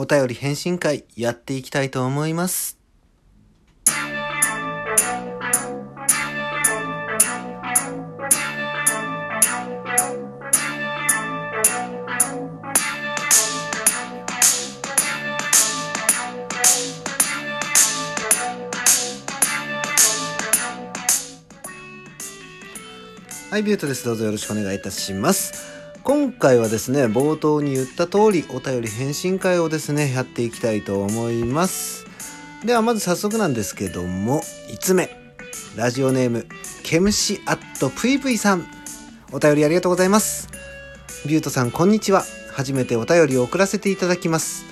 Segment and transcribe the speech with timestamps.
[0.00, 2.78] お便り返信会やっていきたいと思います。
[23.50, 24.04] はい、ビュートです。
[24.04, 25.77] どうぞよろしくお願いいたします。
[26.08, 32.06] 今回はですね、冒頭に言った通り、お便り返信会をですね、やっていきたいと思います。
[32.64, 34.40] では、まず早速なんですけども、
[34.70, 35.10] 5つ目。
[35.76, 36.46] ラジオネーム、
[36.82, 38.66] ケムシアットプイプイさん。
[39.32, 40.48] お便りありがとうございます。
[41.26, 42.24] ビュートさん、こんにちは。
[42.52, 44.64] 初めてお便りを送らせていただきます。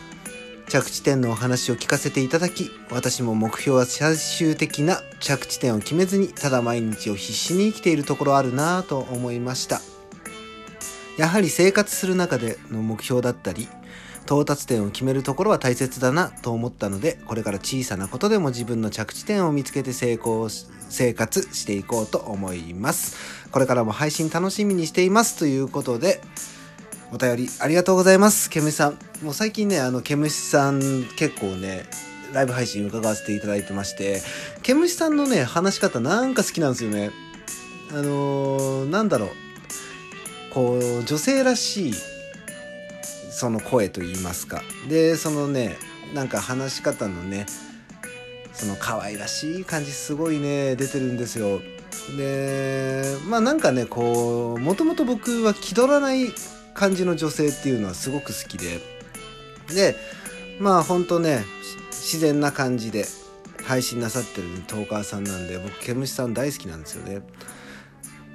[0.70, 9.80] 着地点のお話を聞かせていただき私も目標は最終的な着地点を決めずにただ毎日を必死に生きているところあるなぁと思いました
[11.16, 13.68] やはり生活する中での目標だったり
[14.24, 23.16] 到達点を決めるところは大切だなと思ったのでこれから小さなことでも自分の着地点を見つけて成功生活していこうと思います
[23.50, 26.20] これからも配信楽しみにしていますということで
[27.12, 28.50] お便りありがとうございます。
[28.50, 28.98] ケムシさん。
[29.22, 30.80] もう最近ね、あの、ケムシさん
[31.16, 31.84] 結構ね、
[32.32, 34.20] ライブ配信伺わせていただいてまして、
[34.62, 37.10] ケムシさんのね、話し方なんか好きなんですよね。
[37.92, 39.45] あのーなんだろう。
[40.56, 41.94] こう、女性らしい、
[43.30, 44.62] その声と言いますか。
[44.88, 45.76] で、そのね、
[46.14, 47.44] なんか話し方のね、
[48.54, 51.60] その可愛らしい感じすごいね、出てるんですよ。
[52.16, 56.32] で、まあなんかね、こう、もともと僕は気取らない
[56.76, 58.80] 感じの女性っていうのはすごく好きで
[59.74, 59.96] で
[60.60, 61.44] まあほんとね
[61.90, 63.06] 自然な感じで
[63.64, 67.22] 配信なさってるトーカーさんなんで僕ケムシさん大好きなんですよね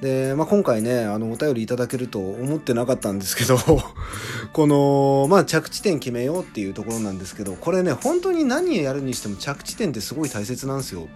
[0.01, 3.57] で、まあ、今回ねあのお便りいただけると思ってなかったんですけど
[4.51, 11.07] このまあ着地点決めようっていうところなんですけどこれね本当に何やるにしても着地点ってすごい大切なんですよ。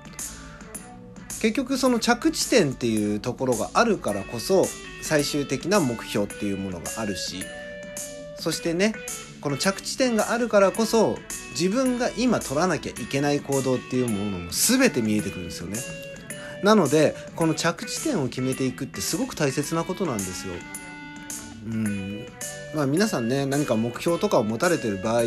[1.42, 4.68] 結局その着地点っていうところがあるからこそ
[5.02, 7.44] 最終的な目標っていうものがあるし
[8.40, 8.96] そしてね
[9.42, 11.20] この着地点があるからこそ
[11.52, 15.78] 自分が今取らなきゃいけない行動っていうものも全て見えてくるんですよね。
[16.66, 20.56] なのでこの着地点を決めていくってすごく大切なことなんですよ。
[21.68, 22.26] うん。
[22.74, 25.24] まあ皆さんね何か目標とかを持たれてる場合、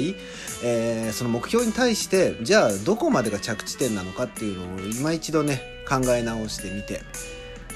[0.65, 7.01] えーその目標に対してじゃあどこまでが着地点なのかっていうのを今一度ね考え直してみて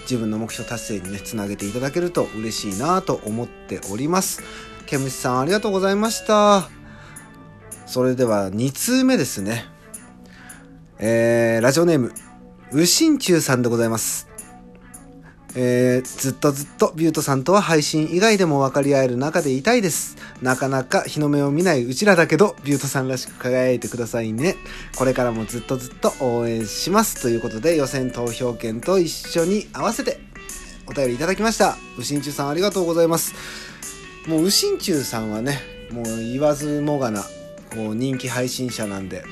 [0.03, 4.43] 自分の目標達成にねつなげていただけると嬉しいなと思っております。
[4.87, 6.69] ケムシさんありがとうございました。
[7.87, 9.67] それでは2通目ですね。
[10.99, 12.12] えー、ラジオネーム
[12.75, 14.28] うしんちゅうさんでございます
[15.55, 20.16] えーずっとずっとビュートさんとは配信以外でも分かり合える中でいたいです。
[20.41, 24.56] なかなか日の目を見ないうちらだけど、ビュートさんらしく輝いてくださいね。
[24.97, 27.21] これからもずっとずっと応援します。
[27.21, 30.21] ということで、予選投票券と一緒に合わせて
[30.87, 31.77] お便りいただきました。
[31.99, 33.34] うしんちゅうさんありがとうございます。
[34.27, 37.22] もううしんちゅうさんはね、もう言わずもがな、
[37.75, 39.22] こう人気配信者なんで、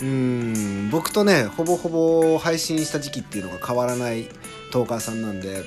[0.00, 4.28] うん僕とねほぼほぼ配信した時期っていうのが変わらない
[4.70, 5.64] トーカーさんなんで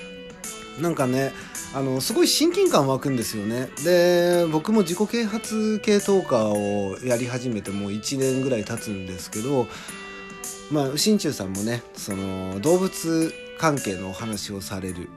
[0.80, 1.34] なんかね
[1.74, 3.70] あのすごい親近感湧くんですよね。
[3.84, 9.68] で僕も自己啓発系トーカーをやり始めてもう1年ぐらい経つんですけど
[10.70, 15.10] まあ新中さんもねその動物関係のお話をされる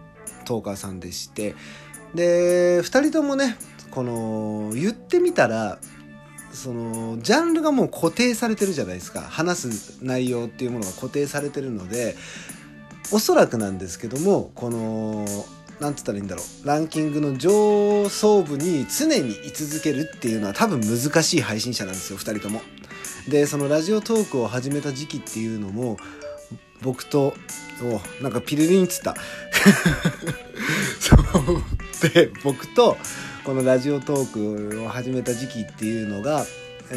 [0.45, 1.55] トーカーさんでして
[2.15, 3.57] で2人ともね
[3.91, 5.79] この言ってみたら
[6.55, 9.21] そのジャンルがもう固定されてるじゃないですか。
[9.21, 12.17] 話す内容っていうものが固定されてるので
[13.13, 15.27] おそらくなんですけどもこの
[15.81, 16.67] なんつったらいいんだろう。
[16.67, 22.63] ランキングの上層部に常に居続けるっていうのは多分難しい配信者なんですよ2人とも。
[23.29, 25.97] でそのラジオトークを始めた時期っていうのも
[26.83, 27.35] 僕と
[27.83, 29.15] おなんかピルリンっつった。
[31.01, 31.17] そ
[31.53, 31.63] う
[32.01, 32.97] で僕と
[33.45, 36.45] このラジオトークを始めた時期っていうのが、
[36.91, 36.95] え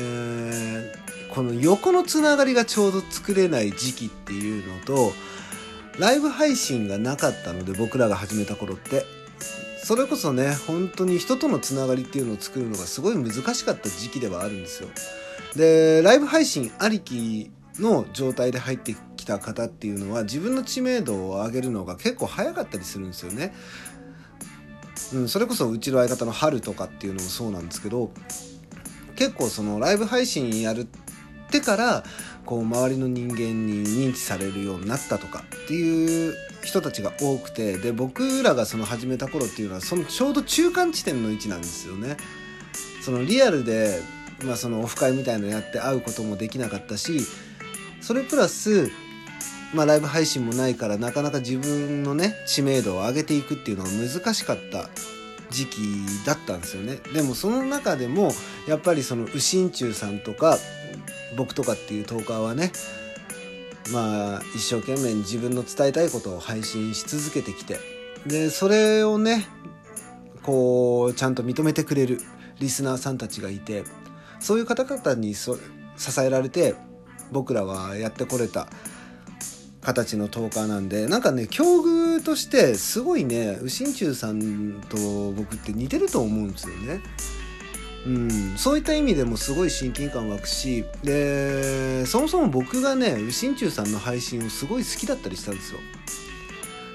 [1.03, 5.11] ーこの横のつながりがちょうど作れない時期っていうのと
[5.99, 9.05] ライブ配信がなかったので僕らが始めた頃って
[9.83, 14.89] それこそね本当に人とのつながりっていうのを作るのがすごい難しかった時期ではあるんですよ。
[15.55, 23.53] でライブ配信ありきの状態で入ってきた方っていうのは自分の知名度を上げるのが結構早かったりするんですよね。
[25.13, 28.11] うん、それこそうちの相方の春とかっていうのもそうなんですけど
[29.15, 30.87] 結構そのライブ配信やるっ
[31.49, 32.03] てから
[32.45, 36.33] こう周りの人間に認知されるようになったとかっていう
[36.63, 42.17] 人たちが多くてで僕らがその始めた頃っていうのはそのちょうど中間地点の位置なんですよね。
[43.01, 44.01] そのリアルで
[44.45, 47.21] まあ、そのオフ会みたいのやって会うこともできなかったし
[48.01, 48.91] それプラス、
[49.73, 54.89] まあ、ライブ配信もないからなかなか自分のね知名度を上げていくっていうのが難しかった
[55.49, 55.79] 時期
[56.25, 56.99] だったんですよね。
[57.13, 58.31] でもその中でも
[58.67, 60.57] やっぱりその右心中さんとか
[61.35, 62.71] 僕とかっていうトーカーはね
[63.91, 67.79] まあ一生懸命自分の伝えたいことを配信し続けてきて
[68.25, 69.47] でそれをね
[70.43, 72.19] こうちゃんと認めてくれる
[72.59, 73.83] リスナーさんたちがいて
[74.39, 75.51] そういう方々に支
[76.21, 76.75] えられて
[77.31, 78.67] 僕らはやってこれた。
[79.87, 86.99] 形のトーカーなんでなんかね境遇としてすごいね右心中さんと僕って似てると思うんですよね。
[88.05, 95.79] うん、そういった意味でもすごい親近感湧くしでそもそも僕がね右心中さんの配信をすごい好きだったりしたんですよ。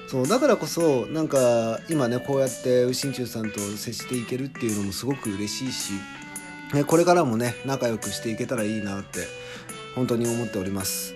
[0.07, 5.93] そうだからこそなんか今ねこうやって右心中さんと接していけるっていうのもすごく嬉しいし、
[6.75, 9.21] ね、これからもね仲良くしていけたらいいなって
[9.95, 11.15] 本当に思っております。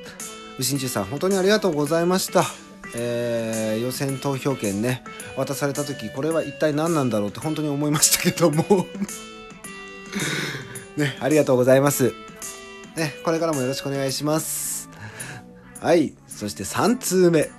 [0.58, 2.44] 右心中さん本当にありがとうございました。
[2.96, 5.04] えー、予選投票権ね
[5.36, 8.64] 渡された時これは一体何なんだろうって本当に思いましたけども
[10.96, 12.14] ね、ありがとうございます。
[12.96, 14.90] ね、これからもよろしくお願いします。
[15.80, 17.52] はい、そして3通目。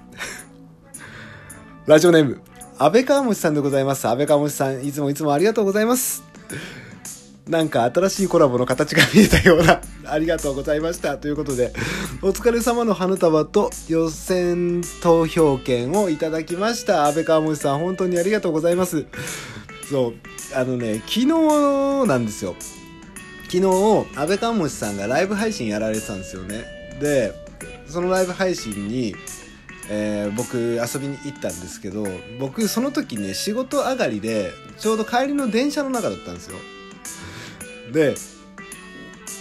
[1.86, 2.40] ラジオネーム、
[2.78, 4.08] 安倍川餅さんでございます。
[4.08, 6.24] 安倍川餅さん、いつもいつもありがとうございます。
[7.48, 11.16] なんか新しいコラボの形が見えたような、 ありがとうございました。
[11.16, 11.72] ということで、
[12.20, 17.06] お疲れ様の花束と予選投票権をいただきました。
[17.06, 19.06] 安倍川餅さん、本当にありがとうございます。
[19.90, 20.14] そう、
[20.54, 21.26] あのね、昨日
[22.06, 22.54] なんですよ。
[23.44, 23.64] 昨日、
[24.14, 26.66] 安倍川餅さんがライブ配信やられてたんですよね。
[27.00, 27.32] で、
[27.88, 29.14] そのライブ配信に、
[29.88, 32.06] えー、僕遊びに行ったんですけど
[32.38, 36.58] 僕その時ね仕事上がりでちょうど帰りの電車の中だったんですよ
[37.92, 38.14] で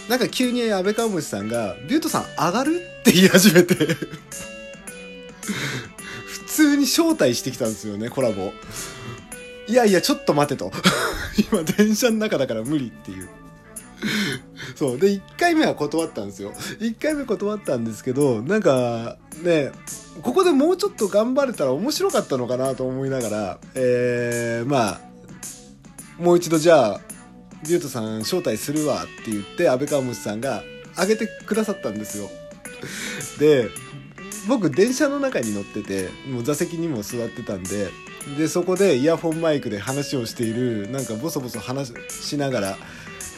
[0.08, 3.74] なんか急に安倍川虫さんが「ビュートさん上がる?」って言い始めて
[6.26, 8.52] 普通に招待してきたんですよねコラボ。
[9.68, 10.72] いやいやちょっと待てと。
[11.52, 13.28] 今電車の中だから無理っていう。
[14.74, 14.98] そう。
[14.98, 16.52] で1回目は断ったんですよ。
[16.80, 19.72] 1回目断ったんですけどなんかね
[20.22, 25.00] ここでもうちょっと頑張れたら面白かったのかなと思いながらえー、まあ
[26.18, 27.00] もう一度じゃあ
[27.62, 30.62] ビュートさん招待するわって言って安倍川虫さんが
[30.92, 32.28] 挙げてくださったんですよ
[33.38, 33.68] で
[34.48, 37.88] 僕電車の中に乗っててもう座席にも座ってたんで
[38.36, 42.76] でそこでイヤホンマイクで話をしているなんかボソボソ話しながら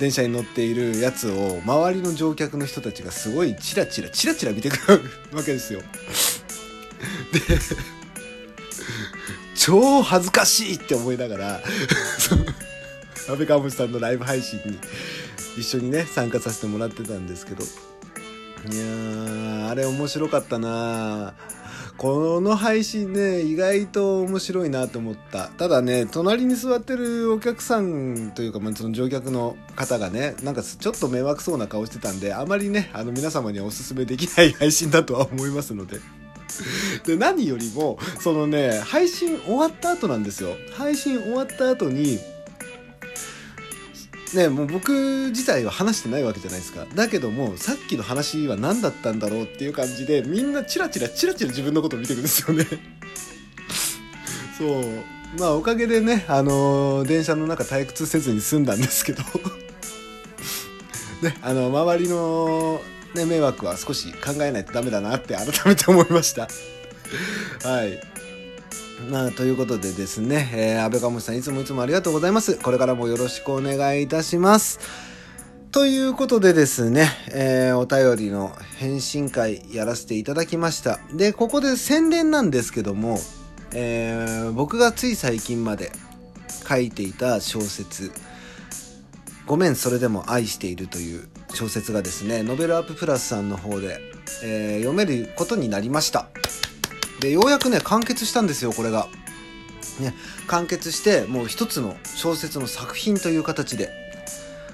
[0.00, 5.02] 電車に乗っているやつを周りの乗客の人たちがすごいチラチラチラチラ見てくる
[5.32, 5.80] わけですよ。
[7.32, 7.40] で
[9.54, 11.60] 超恥ずかしいって思いながら
[13.30, 14.78] 安倍川虫さんのライブ配信に
[15.56, 17.62] 一緒にね参加させてもらってたんですけど。
[17.62, 21.32] いやーあれ面白かったな。
[21.96, 25.48] この配信ね意外と面白いなと思った。
[25.48, 36.00] ただね隣に座ってるお客さんというか、まあ、その乗客の方がねなんかちょっと迷惑そうな顔してたんであまりねあの皆様にはおすすめできない配信だとは思いますので。
[37.06, 40.56] で何よりもそのね配信終わった後なんですよ。
[40.76, 42.18] 配信終わった後に
[44.34, 44.92] ね、もう僕
[45.30, 46.86] 自体は話してないわけじゃないですか。
[46.94, 52.64] だけどもさっきの話は何だったんだろうっていう感じでみんなチラチラチラチラ自分のことを見てるんですよね。
[54.56, 54.84] そう。
[55.38, 59.22] まあおかげでねあのー、電車の中退屈せずに済んだんですけど。
[61.22, 62.80] ねあの周りの、
[63.14, 66.48] ね、迷惑は少し考えないとダメだなって改めて思いました。
[67.68, 68.00] はい。
[69.08, 72.56] まあ、ということでですね、えー、安倍鴨さんいつもいつもありがとうございます。
[72.56, 74.78] これからもよろしくお願いいたします。
[75.72, 80.98] ということでですね、えー、お便りの返信会やらせていただきました。
[81.14, 83.18] で、ここで宣伝なんですけども、
[83.72, 85.92] えー、僕がつい最近まで
[86.68, 88.10] 書いていた小説、
[89.46, 94.00] ごめん、それでも愛しているという小説がですね、ノベルアッププラスさんの方で、
[94.42, 96.28] えー、読めることになりました。
[97.20, 99.08] でようやくね完結したんですよこれが。
[100.00, 100.14] ね、
[100.46, 103.90] 完結してもう一つの小説の作品という形で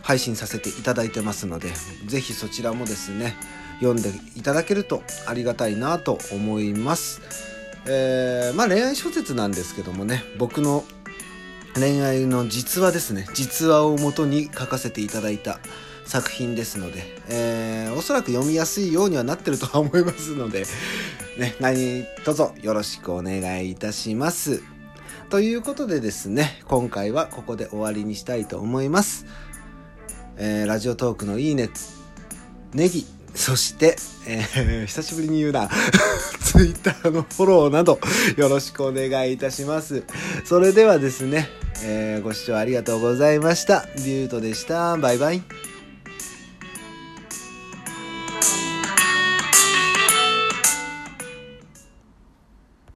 [0.02, 1.72] 配信させていただいてますので
[2.06, 3.34] 是非そちらもですね
[3.80, 7.20] 読んでいただけるとありがたいなと思います。
[7.88, 10.84] えー、まあ恋愛小説なんですけどもね僕の
[11.74, 15.60] 恋愛の実話ですね実話をもとに書かせていただいた
[16.06, 20.64] 作品ですので、えー、おそらく読みやすいようにはなってるとは思いますので、
[21.36, 24.62] ね、何卒よろしくお願いいたします。
[25.28, 29.26] ということでですね、今回はここで終わりにしたいと思います。
[30.38, 31.70] えーラジオトークのいいね、
[32.72, 33.96] ネギ、そして、
[34.26, 35.68] えー 久しぶりに言うな、
[36.40, 37.98] ツイッターのフォローなど
[38.36, 40.04] よろしくお願いいたします。
[40.44, 41.48] それではですね、
[41.82, 43.88] えーご視聴ありがとうございました。
[43.96, 44.96] ビュートでした。
[44.96, 45.65] バイバイ。